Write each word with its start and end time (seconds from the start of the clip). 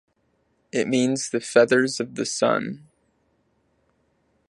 It 0.71 0.87
means 0.87 1.29
the 1.29 1.39
feathers 1.39 1.99
of 1.99 2.15
the 2.15 2.25
sun. 2.25 2.87